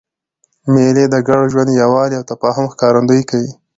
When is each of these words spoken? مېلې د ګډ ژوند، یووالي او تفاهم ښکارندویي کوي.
مېلې 0.73 1.05
د 1.09 1.15
ګډ 1.27 1.43
ژوند، 1.51 1.69
یووالي 1.81 2.15
او 2.17 2.27
تفاهم 2.31 2.65
ښکارندویي 2.71 3.23
کوي. 3.31 3.51